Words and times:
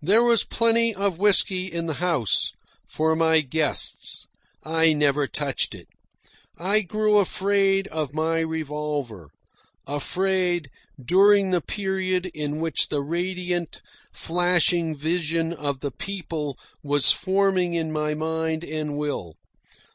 There 0.00 0.22
was 0.22 0.42
plenty 0.42 0.94
of 0.94 1.18
whisky 1.18 1.66
in 1.66 1.84
the 1.84 2.00
house 2.00 2.54
for 2.86 3.14
my 3.14 3.42
guests. 3.42 4.26
I 4.62 4.94
never 4.94 5.26
touched 5.26 5.74
it. 5.74 5.86
I 6.56 6.80
grew 6.80 7.18
afraid 7.18 7.86
of 7.88 8.14
my 8.14 8.38
revolver 8.40 9.28
afraid 9.86 10.70
during 10.98 11.50
the 11.50 11.60
period 11.60 12.24
in 12.32 12.58
which 12.58 12.88
the 12.88 13.02
radiant, 13.02 13.82
flashing 14.14 14.94
vision 14.94 15.52
of 15.52 15.80
the 15.80 15.90
PEOPLE 15.92 16.58
was 16.82 17.12
forming 17.12 17.74
in 17.74 17.92
my 17.92 18.14
mind 18.14 18.64
and 18.64 18.96
will. 18.96 19.34